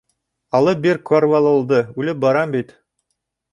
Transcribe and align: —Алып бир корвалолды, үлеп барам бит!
—Алып 0.59 0.81
бир 0.85 0.99
корвалолды, 1.09 1.83
үлеп 2.03 2.25
барам 2.27 2.59
бит! 2.59 2.75